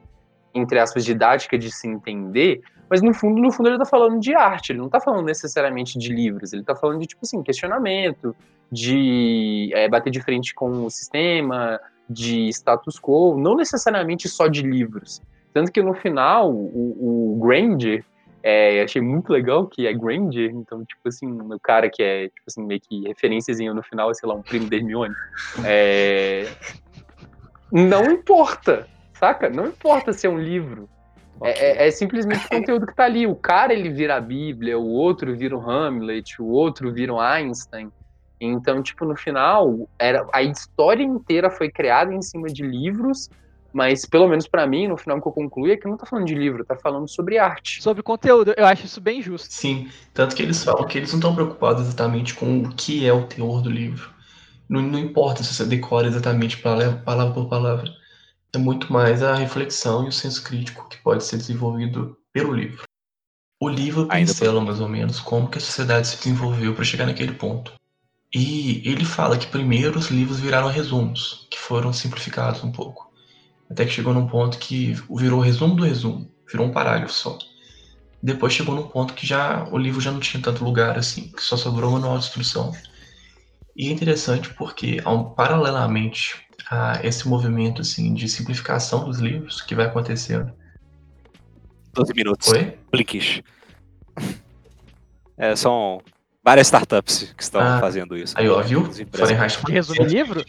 [0.55, 4.35] entre aspas, didática de se entender, mas no fundo, no fundo ele tá falando de
[4.35, 8.37] arte, ele não tá falando necessariamente de livros, ele tá falando de, tipo assim, questionamento,
[8.71, 14.61] de é, bater de frente com o sistema, de status quo, não necessariamente só de
[14.61, 15.23] livros.
[15.55, 18.05] Tanto que no final, o, o Granger,
[18.43, 22.43] é, achei muito legal que é Granger, então, tipo assim, o cara que é, tipo
[22.47, 25.15] assim, meio que referenciazinho no final, sei lá, um primo da Hermione.
[25.65, 26.45] É,
[27.71, 29.49] não importa, saca?
[29.49, 30.89] Não importa se é um livro.
[31.43, 33.27] É, é- é simplesmente o conteúdo que tá ali.
[33.27, 37.21] O cara ele vira a Bíblia, o outro vira o Hamlet, o outro vira o
[37.21, 37.91] Einstein.
[38.41, 43.29] Então, tipo, no final, era a história inteira foi criada em cima de livros,
[43.79, 46.27] mas pelo menos pra mim, no final que eu concluí, é que não tá falando
[46.27, 47.81] de livro, tá falando sobre arte.
[47.81, 49.55] Sobre conteúdo, eu acho isso bem justo.
[49.55, 53.13] Sim, tanto que eles falam que eles não estão preocupados exatamente com o que é
[53.13, 54.11] o teor do livro.
[54.69, 57.89] Não, não importa se você decora exatamente palavra, palavra por palavra.
[58.53, 62.83] É muito mais a reflexão e o senso crítico que pode ser desenvolvido pelo livro.
[63.61, 67.33] O livro pincela mais ou menos como que a sociedade se desenvolveu para chegar naquele
[67.33, 67.73] ponto.
[68.35, 73.08] E ele fala que primeiro os livros viraram resumos, que foram simplificados um pouco.
[73.71, 77.39] Até que chegou num ponto que virou o resumo do resumo, virou um parágrafo só.
[78.23, 81.43] Depois chegou num ponto que já o livro já não tinha tanto lugar assim, que
[81.43, 82.73] só sobrou manual de instrução.
[83.77, 86.35] E é interessante porque, ao- paralelamente
[86.71, 90.53] a esse movimento assim de simplificação dos livros que vai acontecendo.
[91.95, 92.49] 12 minutos.
[92.49, 92.77] Oi?
[92.91, 93.43] Blinkish.
[95.37, 96.03] É, são
[96.43, 98.35] várias startups que estão Ah, fazendo isso.
[98.37, 98.91] Aí, ó, viu?
[99.13, 100.45] Fahrenheit De resumir livro?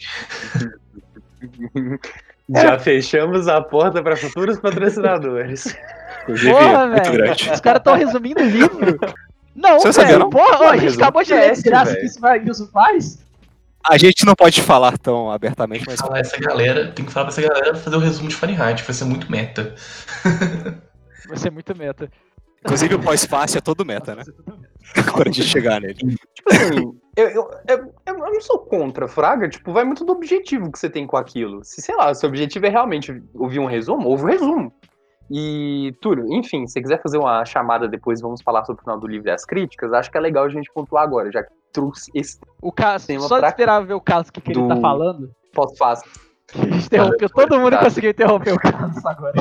[2.54, 5.76] Já fechamos a porta para futuros patrocinadores.
[6.22, 7.24] Inclusive, Porra, muito velho.
[7.24, 7.50] grande.
[7.52, 8.98] Os caras estão resumindo livro.
[9.54, 10.18] Não, Você não velho.
[10.20, 10.30] não?
[10.30, 13.18] Porra, ó, a gente Resumo acabou de ler graça que isso vai- isso faz.
[13.88, 17.32] A gente não pode falar tão abertamente, mas falar essa galera, tem que falar pra
[17.32, 19.74] essa galera fazer o resumo de Fahrenheit, vai ser muito meta.
[21.28, 22.10] Vai ser muito meta.
[22.64, 24.22] inclusive o pós-fácil é todo meta, né?
[25.08, 25.94] Agora de chegar nele.
[25.94, 29.48] Tipo assim, eu, eu, eu, eu não sou contra, Fraga.
[29.48, 31.64] Tipo, vai muito do objetivo que você tem com aquilo.
[31.64, 34.72] Se, sei lá, se o objetivo é realmente ouvir um resumo, ouve o resumo.
[35.32, 38.98] E, Túlio, enfim, se você quiser fazer uma chamada depois, vamos falar sobre o final
[38.98, 41.50] do livro e as críticas, acho que é legal a gente pontuar agora, já que
[41.72, 44.60] trouxe esse O Carlos, Tema só de pra- esperar ver o Carlos que, que ele
[44.60, 45.30] do- tá falando.
[45.54, 46.10] pós-fácil.
[46.52, 49.34] A gente interrompeu, todo mundo conseguiu interromper o Carlos agora.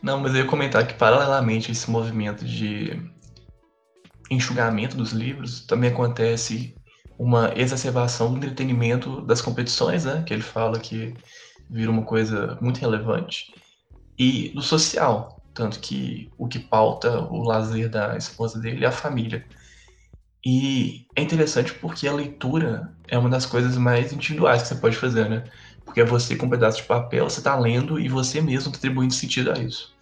[0.00, 3.02] Não, mas eu ia comentar que, paralelamente a esse movimento de
[4.30, 6.76] enxugamento dos livros, também acontece
[7.18, 10.22] uma exacerbação do entretenimento das competições, né?
[10.22, 11.12] Que ele fala que
[11.68, 13.52] vira uma coisa muito relevante.
[14.18, 18.92] E do social, tanto que o que pauta o lazer da esposa dele é a
[18.92, 19.44] família.
[20.44, 24.96] E é interessante porque a leitura é uma das coisas mais individuais que você pode
[24.96, 25.44] fazer, né?
[25.84, 28.78] Porque é você com um pedaço de papel, você tá lendo e você mesmo tá
[28.78, 29.92] atribuindo sentido a isso.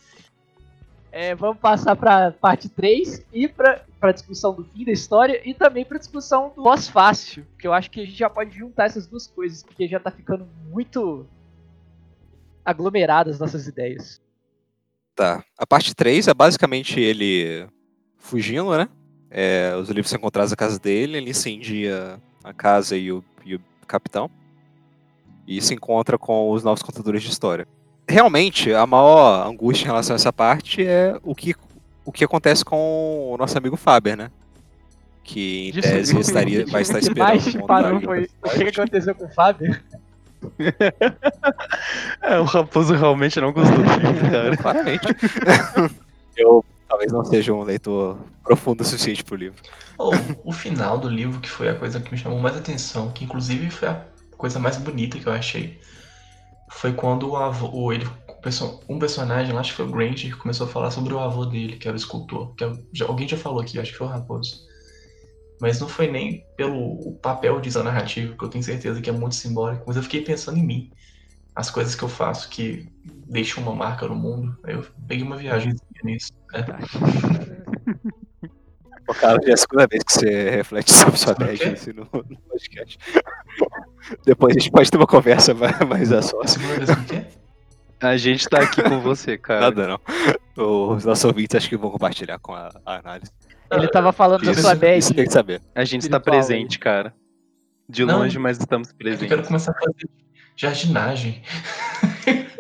[1.11, 5.55] É, vamos passar pra parte 3 e pra, pra discussão do fim da história e
[5.55, 7.47] também pra discussão do pós-fácil.
[7.59, 10.11] Que eu acho que a gente já pode juntar essas duas coisas, porque já tá
[10.11, 11.27] ficando muito
[12.65, 14.21] aglomeradas nossas ideias.
[15.15, 15.43] Tá.
[15.57, 17.67] A parte 3 é basicamente ele
[18.19, 18.89] fugindo, né?
[19.31, 23.57] É, os livros são encontrados na casa dele, ele incendia a casa e o, e
[23.57, 24.31] o capitão.
[25.47, 27.67] E se encontra com os novos contadores de história.
[28.09, 31.55] Realmente, a maior angústia em relação a essa parte é o que,
[32.05, 34.31] o que acontece com o nosso amigo Faber, né?
[35.23, 37.29] Que em tese estaria, vai estar O que esperando.
[37.29, 39.79] mais parou foi o que aconteceu com o Fábio.
[42.23, 44.57] É, o Raposo realmente não gostou do livro, cara.
[44.57, 45.07] Claramente.
[46.37, 49.61] Eu talvez não seja um leitor profundo o suficiente pro livro.
[49.99, 50.13] Oh,
[50.45, 53.69] o final do livro, que foi a coisa que me chamou mais atenção, que inclusive
[53.71, 54.01] foi a
[54.37, 55.79] coisa mais bonita que eu achei,
[56.71, 58.07] foi quando o avô, ele,
[58.89, 61.89] um personagem acho que foi o Granger, começou a falar sobre o avô dele, que
[61.89, 62.55] era o escultor.
[62.55, 62.73] Que é
[63.07, 64.67] alguém já falou aqui, acho que foi o Raposo.
[65.61, 69.13] Mas não foi nem pelo o papel na narrativa, que eu tenho certeza que é
[69.13, 70.93] muito simbólico, mas eu fiquei pensando em mim.
[71.55, 72.89] As coisas que eu faço que
[73.27, 74.57] deixam uma marca no mundo.
[74.63, 76.33] Aí eu peguei uma viagem nisso.
[76.53, 76.65] né?
[79.09, 81.65] O cara, já é a segunda vez que você reflete sobre sua quê?
[81.65, 82.99] assim, no podcast.
[84.25, 86.51] Depois a gente pode ter uma conversa mais, a sós.
[86.53, 87.25] Segunda vez que o quê?
[88.01, 89.61] A gente tá aqui com você, cara.
[89.63, 90.01] Nada não.
[90.97, 93.31] Os nossos ouvintes acho que vão compartilhar com a, a análise.
[93.71, 95.15] Ele tava falando da Isso- sua Isso bad.
[95.15, 95.61] tem que saber.
[95.75, 97.13] A gente está presente, cara.
[97.89, 98.19] De Não.
[98.21, 99.47] longe, mas estamos que eu quero presentes.
[99.49, 100.09] começar a fazer
[100.57, 101.43] jardinagem.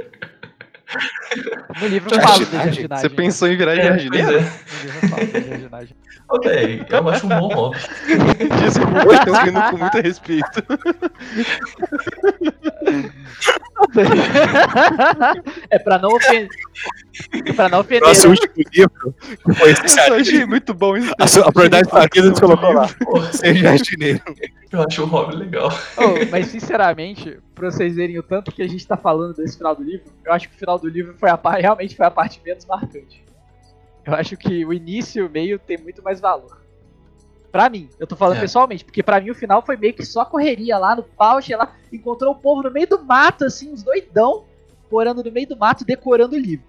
[1.80, 3.00] No livro fala de Jardinagem?
[3.02, 4.28] Você pensou em virar É, jardineiro?
[4.28, 4.40] é.
[4.40, 5.96] No livro fala de jardinagem.
[6.30, 7.78] Ô, véi, eu acho um bom hobby.
[8.60, 10.62] Desculpa, eu tô rindo com muito respeito.
[15.70, 16.48] é pra não ofender.
[17.46, 18.02] É pra não ofender.
[18.02, 18.34] Nosso né?
[18.34, 20.16] último livro, que foi Eu só especial.
[20.16, 21.12] achei muito bom isso.
[21.18, 22.88] A, sua- a prioridade da vida nos colocou lá.
[23.32, 24.20] Ser jardineiro.
[24.72, 25.68] eu acho um hobby legal.
[25.96, 29.74] Oh, mas sinceramente, pra vocês verem o tanto que a gente tá falando desse final
[29.74, 32.10] do livro, eu acho que o final do livro foi a parte, realmente foi a
[32.10, 33.24] parte menos marcante.
[34.04, 36.62] Eu acho que o início e o meio tem muito mais valor.
[37.52, 38.40] Pra mim, eu tô falando É.
[38.40, 41.58] pessoalmente, porque pra mim o final foi meio que só correria lá no pau, chega
[41.58, 44.44] lá, encontrou o povo no meio do mato, assim, uns doidão,
[44.90, 46.66] morando no meio do mato, decorando o livro.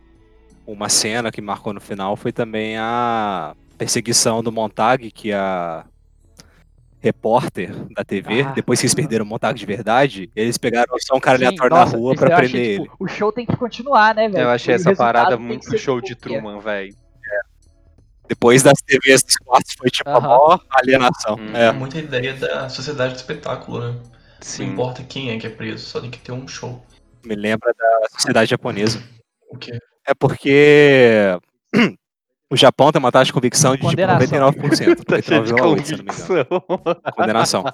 [0.66, 5.86] Uma cena que marcou no final foi também a perseguição do Montag, que a
[7.02, 8.52] repórter da TV, Ah.
[8.52, 11.76] depois que eles perderam o Montag de verdade, eles pegaram só um cara Sim, aleatório
[11.76, 12.92] nossa, na rua pra eu achei, prender tipo, ele.
[13.00, 14.44] O show tem que continuar, né, velho?
[14.44, 16.40] Eu achei O essa parada muito show de que é.
[16.40, 16.94] Truman, velho.
[18.28, 20.22] Depois das TVs dos quartos foi tipo a Aham.
[20.28, 21.36] maior alienação.
[21.36, 21.56] Hum.
[21.56, 21.72] É É.
[21.72, 23.88] muita ideia da sociedade do espetáculo, né?
[23.98, 24.04] Não
[24.42, 24.66] Sim.
[24.66, 26.86] importa quem é que é preso, só tem que ter um show.
[27.26, 29.02] Me lembra da sociedade japonesa.
[29.50, 29.80] O quê?
[30.08, 31.36] É porque
[32.50, 34.52] o Japão tem uma taxa de convicção de tipo Condenação.
[34.52, 35.04] 99%.
[35.06, 35.76] Tá cheio de 99,8%, se eu não me engano.
[35.76, 36.46] convicção.
[37.16, 37.64] Condenação.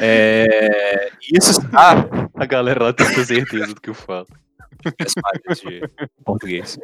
[0.00, 1.92] É, Isso está
[2.34, 4.26] A galera lá tem certeza do que eu falo.
[4.84, 5.88] as páginas de
[6.24, 6.78] português.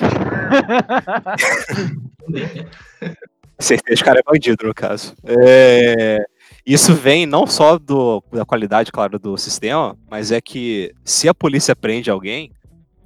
[3.58, 5.14] Certeza que o cara é bandido, no caso.
[5.24, 6.18] É,
[6.66, 11.34] Isso vem não só do, da qualidade, claro, do sistema, mas é que se a
[11.34, 12.50] polícia prende alguém,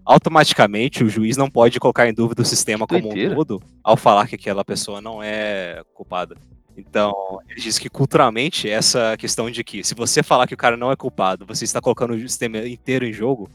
[0.09, 4.27] automaticamente o juiz não pode colocar em dúvida o sistema como um todo ao falar
[4.27, 6.35] que aquela pessoa não é culpada.
[6.75, 7.13] Então,
[7.47, 10.91] ele diz que culturalmente essa questão de que se você falar que o cara não
[10.91, 13.51] é culpado, você está colocando o sistema inteiro em jogo,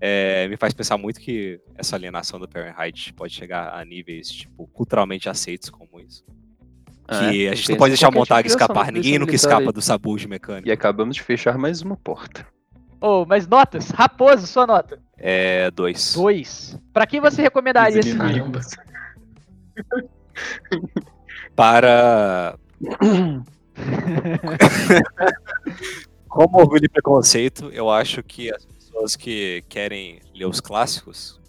[0.00, 4.68] é, me faz pensar muito que essa alienação do Fahrenheit pode chegar a níveis tipo
[4.68, 6.24] culturalmente aceitos como isso.
[7.08, 10.28] Que a gente não pode deixar o Montag escapar, ninguém nunca escapa do sabu de
[10.28, 10.68] mecânica.
[10.68, 12.46] E acabamos de fechar mais uma porta.
[13.02, 15.00] Oh, mas notas, Raposo, sua nota.
[15.18, 16.14] É dois.
[16.14, 16.78] Dois.
[16.92, 18.16] Pra quem você recomendaria esse?
[18.16, 18.60] Caramba.
[21.56, 22.56] Para
[26.28, 31.40] como orgulho e preconceito, eu acho que as pessoas que querem ler os clássicos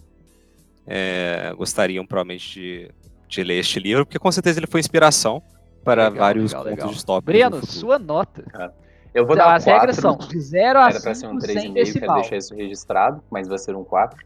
[0.86, 2.92] é, gostariam provavelmente de,
[3.28, 5.42] de ler este livro, porque com certeza ele foi inspiração
[5.84, 6.90] para Legal, vários legal, legal.
[6.90, 7.34] distópicos.
[7.34, 8.74] Breno, sua nota.
[9.14, 10.02] Eu vou Então, dar as regras 4.
[10.02, 13.24] são de 0 a Era pra ser 5 um sem 3,5, quero deixar isso registrado,
[13.30, 14.26] mas vai ser um 4.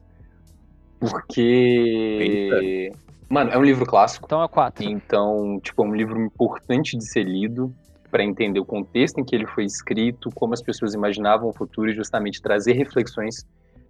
[0.99, 2.91] Porque.
[3.29, 4.25] Mano, é um livro clássico.
[4.25, 4.83] Então é 4.
[4.85, 7.73] Então, tipo, é um livro importante de ser lido
[8.09, 11.89] para entender o contexto em que ele foi escrito, como as pessoas imaginavam o futuro
[11.89, 13.45] e justamente trazer reflexões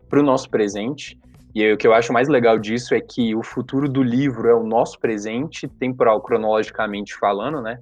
[0.10, 1.20] para o nosso presente.
[1.54, 4.50] E aí, o que eu acho mais legal disso é que o futuro do livro
[4.50, 7.80] é o nosso presente, temporal, cronologicamente falando, né?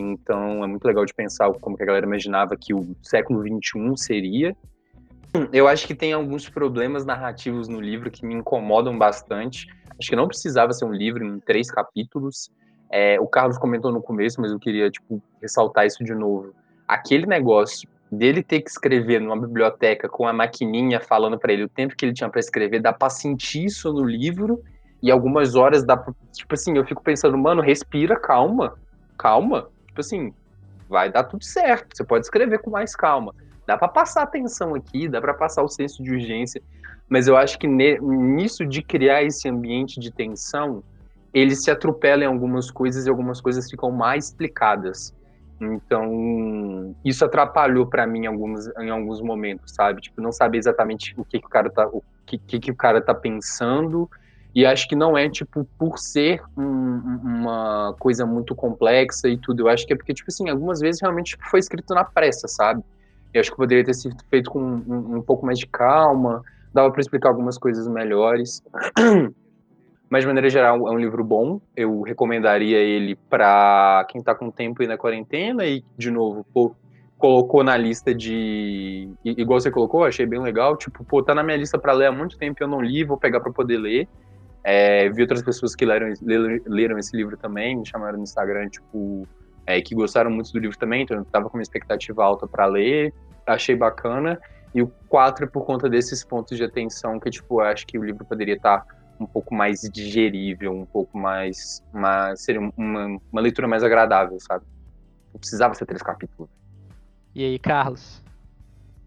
[0.00, 3.96] Então, é muito legal de pensar como que a galera imaginava que o século XXI
[3.96, 4.56] seria.
[5.52, 9.66] Eu acho que tem alguns problemas narrativos no livro que me incomodam bastante.
[9.98, 12.50] Acho que não precisava ser um livro em três capítulos.
[12.90, 16.54] É, o Carlos comentou no começo, mas eu queria tipo ressaltar isso de novo.
[16.86, 21.68] Aquele negócio dele ter que escrever numa biblioteca com a maquininha falando para ele o
[21.68, 24.62] tempo que ele tinha para escrever, dá para sentir isso no livro.
[25.02, 28.74] E algumas horas dá pra, tipo assim, eu fico pensando, mano, respira, calma,
[29.18, 29.68] calma.
[29.96, 30.34] Tipo assim,
[30.90, 31.96] vai dar tudo certo.
[31.96, 33.34] Você pode escrever com mais calma.
[33.66, 36.62] Dá para passar atenção aqui, dá para passar o senso de urgência.
[37.08, 40.82] Mas eu acho que nisso de criar esse ambiente de tensão,
[41.32, 45.14] ele se atropela em algumas coisas e algumas coisas ficam mais explicadas.
[45.58, 50.02] Então, isso atrapalhou para mim em alguns, em alguns momentos, sabe?
[50.02, 52.76] Tipo, não saber exatamente o que, que o cara tá, o que, que, que o
[52.76, 54.10] cara tá pensando.
[54.56, 59.64] E acho que não é, tipo, por ser um- uma coisa muito complexa e tudo.
[59.64, 62.48] Eu acho que é porque, tipo assim, algumas vezes realmente tipo, foi escrito na pressa,
[62.48, 62.82] sabe?
[63.34, 66.42] Eu acho que poderia ter sido feito com um, um pouco mais de calma,
[66.72, 68.62] dava para explicar algumas coisas melhores.
[70.08, 71.60] Mas, de maneira geral, é um livro bom.
[71.76, 76.74] Eu recomendaria ele para quem tá com tempo aí na quarentena e, de novo, pô,
[77.18, 79.08] colocou na lista de.
[79.24, 80.76] Igual você colocou, achei bem legal.
[80.76, 83.04] Tipo, pô, tá na minha lista para ler há muito tempo e eu não li,
[83.04, 84.08] vou pegar para poder ler.
[84.68, 88.68] É, vi outras pessoas que leram, leram, leram esse livro também, me chamaram no Instagram,
[88.68, 89.24] tipo,
[89.64, 92.66] é, que gostaram muito do livro também, então eu tava com uma expectativa alta para
[92.66, 93.14] ler,
[93.46, 94.40] achei bacana.
[94.74, 97.96] E o 4 é por conta desses pontos de atenção que, tipo, eu acho que
[97.96, 98.84] o livro poderia estar
[99.20, 101.80] um pouco mais digerível, um pouco mais.
[101.94, 104.64] Uma, seria uma, uma leitura mais agradável, sabe?
[105.32, 106.50] Não precisava ser três capítulos.
[107.32, 108.20] E aí, Carlos?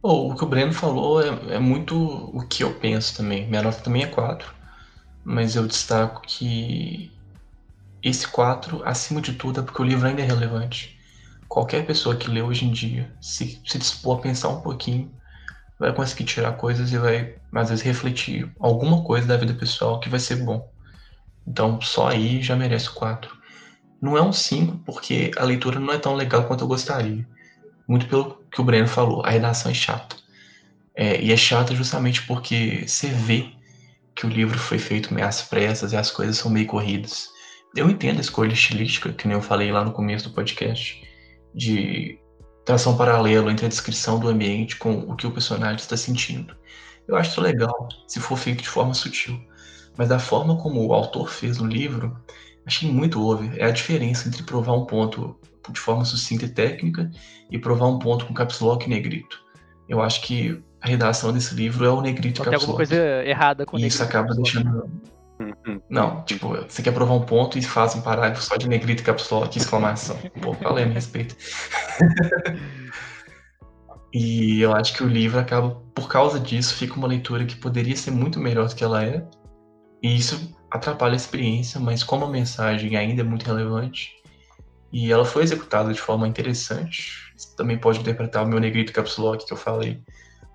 [0.01, 3.45] Pô, o que o Breno falou é, é muito o que eu penso também.
[3.45, 4.58] Minha nota também é 4,
[5.29, 7.11] mas eu destaco que
[8.01, 10.99] esse 4, acima de tudo, é porque o livro ainda é relevante.
[11.47, 15.13] Qualquer pessoa que lê hoje em dia, se, se dispor a pensar um pouquinho,
[15.79, 20.09] vai conseguir tirar coisas e vai, às vezes, refletir alguma coisa da vida pessoal que
[20.09, 20.67] vai ser bom.
[21.45, 23.31] Então, só aí já merece o 4.
[24.01, 27.23] Não é um 5, porque a leitura não é tão legal quanto eu gostaria.
[27.87, 30.15] Muito pelo que o Breno falou, a redação é chata.
[30.95, 33.58] É, e é chata justamente porque você vê
[34.15, 37.29] que o livro foi feito meio às pressas e as coisas são meio corridas.
[37.75, 41.01] Eu entendo a escolha estilística, que nem eu falei lá no começo do podcast,
[41.53, 42.19] de
[42.65, 46.55] tração paralelo entre a descrição do ambiente com o que o personagem está sentindo.
[47.07, 49.39] Eu acho legal, se for feito de forma sutil.
[49.97, 52.15] Mas da forma como o autor fez no livro,
[52.65, 53.51] achei muito over.
[53.57, 55.35] É a diferença entre provar um ponto
[55.69, 57.09] de forma sucinta e técnica
[57.49, 59.43] e provar um ponto com caps lock negrito.
[59.87, 63.65] Eu acho que a redação desse livro é o negrito e tem alguma coisa errada
[63.65, 64.89] com E isso acaba deixando.
[65.39, 65.81] Uhum.
[65.89, 69.05] Não, tipo, você quer provar um ponto e faz um parágrafo só de negrito e
[69.05, 70.17] caps lock exclamação.
[70.41, 71.35] Pô, falei, me respeita.
[74.11, 77.95] E eu acho que o livro acaba, por causa disso, fica uma leitura que poderia
[77.95, 79.23] ser muito melhor do que ela é.
[80.01, 84.09] E isso atrapalha a experiência, mas como a mensagem ainda é muito relevante
[84.91, 89.17] e ela foi executada de forma interessante, você também pode interpretar o meu negrito caps
[89.17, 90.01] lock que eu falei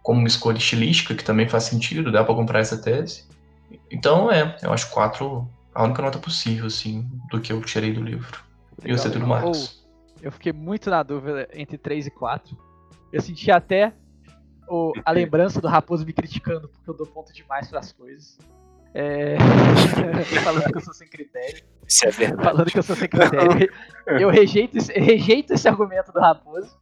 [0.05, 3.25] como uma escolha estilística, que também faz sentido, dá pra comprar essa tese.
[3.91, 8.03] Então é, eu acho quatro a única nota possível, assim, do que eu tirei do
[8.03, 8.39] livro.
[8.85, 9.27] E você, Legal.
[9.27, 9.83] Marcos?
[10.21, 12.57] Eu fiquei muito na dúvida entre 3 e 4.
[13.11, 13.95] Eu senti até
[14.69, 18.39] o- a lembrança do Raposo me criticando porque eu dou ponto demais pras coisas.
[18.93, 19.37] É...
[20.45, 21.65] falando que eu sou sem critério.
[21.89, 22.43] Isso é verdade.
[22.43, 23.71] Falando que eu sou sem critério.
[24.21, 26.77] Eu rejeito esse, rejeito esse argumento do Raposo.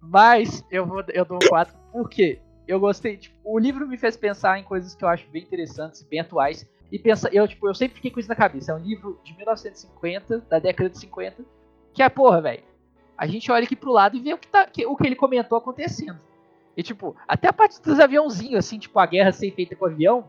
[0.00, 3.16] Mas eu, vou, eu dou um 4 porque eu gostei.
[3.16, 6.68] Tipo, o livro me fez pensar em coisas que eu acho bem interessantes, bem atuais.
[6.92, 8.72] E pensa, eu, tipo, eu sempre fiquei com isso na cabeça.
[8.72, 11.44] É um livro de 1950, da década de 50.
[11.92, 12.62] Que é, porra, velho.
[13.16, 15.14] A gente olha aqui pro lado e vê o que, tá, que- o que ele
[15.16, 16.18] comentou acontecendo.
[16.76, 20.24] E, tipo, até a parte dos aviãozinhos, assim, tipo, a guerra ser feita com avião.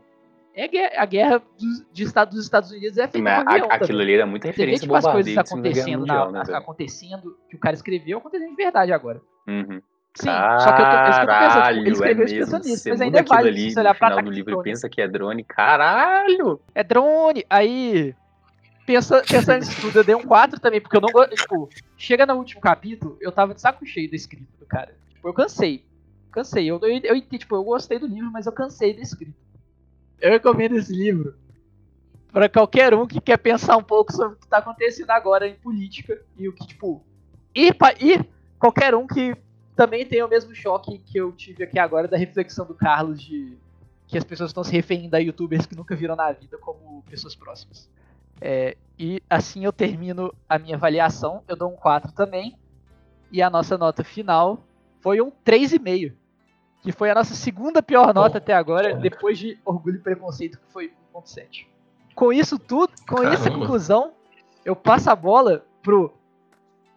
[0.54, 3.68] É a guerra dos, de Estado, dos Estados Unidos é feita Mas com avião.
[3.70, 6.54] a- aquilo ali era muita Você vê, referência tipo, as coisas acontecendo, Mundial, na- né,
[6.54, 9.22] acontecendo, que o cara escreveu, acontecendo de verdade agora.
[9.48, 9.80] Uhum.
[10.14, 10.28] Sim,
[10.60, 12.14] só que eu tô, é isso que eu tô pensando, tipo, ele Caralho, escreveu é
[12.14, 12.58] mesmo.
[12.58, 14.50] nisso, Você mas ainda é válido ali se você olhar no pra final do livro
[14.50, 14.64] e drone.
[14.70, 15.44] pensa que é drone.
[15.44, 16.60] Caralho!
[16.74, 18.14] É drone, aí.
[18.84, 21.34] Pensa, pensando nisso tudo, eu dei um 4 também, porque eu não gosto.
[21.34, 24.94] Tipo, chega no último capítulo, eu tava de saco cheio da escrita do cara.
[25.14, 25.86] Tipo, eu cansei.
[26.30, 26.66] Cansei.
[26.66, 29.38] Eu, eu, eu, tipo, eu gostei do livro, mas eu cansei da escrita.
[30.20, 31.34] Eu recomendo esse livro
[32.32, 35.54] pra qualquer um que quer pensar um pouco sobre o que tá acontecendo agora em
[35.54, 37.02] política e o que, tipo.
[37.54, 38.18] E, pa- e
[38.58, 39.34] qualquer um que
[39.74, 43.56] também tem o mesmo choque que eu tive aqui agora da reflexão do Carlos de
[44.06, 47.34] que as pessoas estão se referindo a youtubers que nunca viram na vida como pessoas
[47.34, 47.90] próximas.
[48.40, 51.42] É, e assim eu termino a minha avaliação.
[51.48, 52.54] Eu dou um 4 também.
[53.30, 54.62] E a nossa nota final
[55.00, 56.12] foi um 3,5.
[56.82, 60.72] Que foi a nossa segunda pior nota até agora, depois de Orgulho e Preconceito, que
[60.72, 61.66] foi 1.7.
[62.14, 63.60] Com isso tudo, com essa Caramba.
[63.60, 64.12] conclusão,
[64.64, 66.12] eu passo a bola pro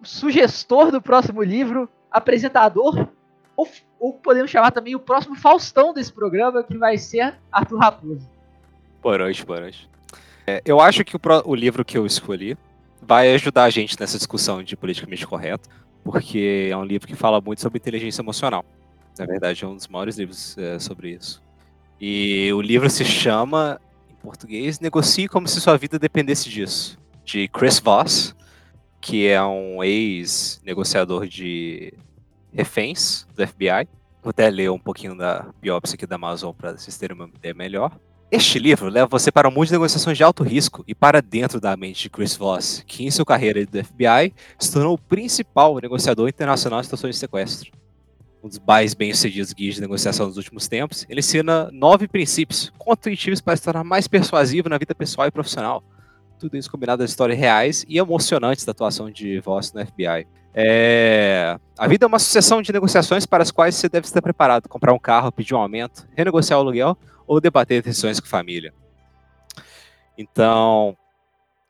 [0.01, 3.09] sugestor do próximo livro, apresentador,
[3.57, 3.67] ou,
[3.99, 8.29] ou podemos chamar também o próximo Faustão desse programa, que vai ser Arthur Raposo.
[9.01, 9.89] Boa noite.
[10.47, 12.57] É, eu acho que o, o livro que eu escolhi
[13.01, 15.69] vai ajudar a gente nessa discussão de politicamente correto,
[16.05, 18.63] porque é um livro que fala muito sobre inteligência emocional.
[19.19, 21.43] Na verdade, é um dos maiores livros é, sobre isso.
[21.99, 27.47] E o livro se chama, em português, Negocie como se sua vida dependesse disso, de
[27.49, 28.33] Chris Voss,
[29.05, 31.93] que é um ex-negociador de
[32.51, 33.87] reféns do FBI.
[34.23, 37.53] Vou até ler um pouquinho da biópsia aqui da Amazon para vocês terem uma ideia
[37.53, 37.95] melhor.
[38.31, 41.61] Este livro leva você para um mundo de negociações de alto risco e para dentro
[41.61, 45.79] da mente de Chris Voss, que em sua carreira do FBI se tornou o principal
[45.79, 47.71] negociador internacional de situações de sequestro.
[48.43, 53.39] Um dos mais bem-sucedidos guias de negociação dos últimos tempos, ele ensina nove princípios contra-intuitivos
[53.39, 55.83] para se tornar mais persuasivo na vida pessoal e profissional.
[56.39, 60.27] Tudo isso combinado às histórias reais e emocionantes da atuação de Voss no FBI.
[60.53, 61.57] É...
[61.77, 64.69] A vida é uma sucessão de negociações para as quais você deve estar preparado.
[64.69, 68.73] Comprar um carro, pedir um aumento, renegociar o aluguel ou debater decisões com a família.
[70.17, 70.95] Então,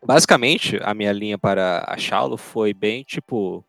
[0.06, 3.66] basicamente, a minha linha para achá-lo foi bem tipo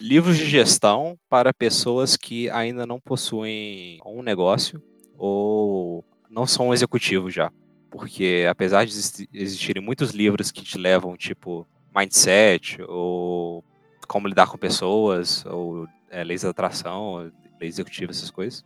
[0.00, 4.82] livros de gestão para pessoas que ainda não possuem um negócio
[5.18, 7.50] ou não são um executivo já.
[7.92, 13.62] Porque apesar de existi- existirem muitos livros que te levam, tipo, mindset, ou
[14.08, 17.30] como lidar com pessoas, ou é, leis da atração,
[17.60, 18.64] leis executivas, essas coisas,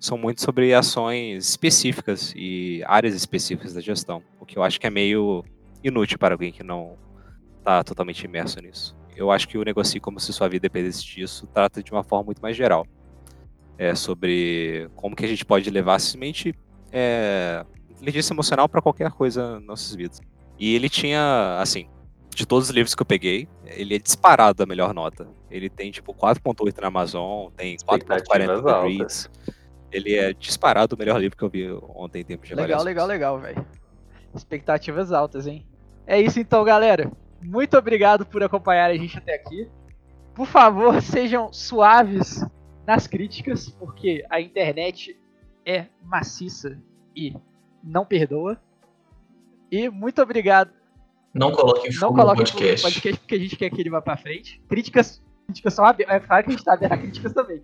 [0.00, 4.20] são muito sobre ações específicas e áreas específicas da gestão.
[4.40, 5.44] O que eu acho que é meio
[5.82, 6.98] inútil para alguém que não
[7.58, 8.96] está totalmente imerso nisso.
[9.14, 12.26] Eu acho que o Negocie como se sua vida dependesse disso trata de uma forma
[12.26, 12.84] muito mais geral.
[13.78, 16.52] É sobre como que a gente pode levar simplesmente
[16.92, 17.64] é,
[17.96, 20.20] inteligência emocional para qualquer coisa nas nossas vidas.
[20.58, 21.88] E ele tinha, assim,
[22.34, 25.28] de todos os livros que eu peguei, ele é disparado a melhor nota.
[25.50, 28.82] Ele tem tipo 4.8 na Amazon, tem 4.40 Expectativas no altas.
[28.84, 29.30] Goodreads.
[29.92, 33.06] Ele é disparado o melhor livro que eu vi ontem em tempo de Legal, legal,
[33.06, 33.66] legal, velho.
[34.34, 35.64] Expectativas altas, hein?
[36.06, 37.10] É isso então, galera.
[37.42, 39.68] Muito obrigado por acompanhar a gente até aqui.
[40.34, 42.44] Por favor, sejam suaves
[42.86, 45.18] nas críticas, porque a internet
[45.64, 46.78] é maciça
[47.14, 47.34] e
[47.82, 48.58] não perdoa.
[49.70, 50.70] E muito obrigado.
[51.34, 52.82] Não coloquem Não fogo no fogo no podcast.
[52.82, 54.62] podcast porque a gente quer que ele vá pra frente.
[54.68, 56.16] Críticas, críticas são abertas.
[56.16, 57.62] É claro que a gente tá aberto a críticas também.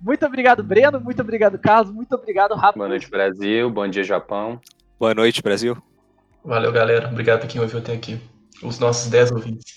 [0.00, 1.00] Muito obrigado, Breno.
[1.00, 1.92] Muito obrigado, Carlos.
[1.92, 2.78] Muito obrigado, Rafa.
[2.78, 3.68] Boa noite, Brasil.
[3.70, 4.60] Bom dia, Japão.
[4.98, 5.76] Boa noite, Brasil.
[6.44, 7.08] Valeu, galera.
[7.08, 8.20] Obrigado por quem ouviu até aqui.
[8.62, 9.76] Os nossos 10 ouvintes.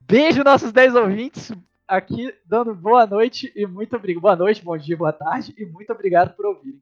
[0.00, 1.52] Beijo, nossos 10 ouvintes.
[1.86, 4.20] Aqui dando boa noite e muito obrigado.
[4.20, 6.78] Boa noite, bom dia, boa tarde e muito obrigado por ouvirem.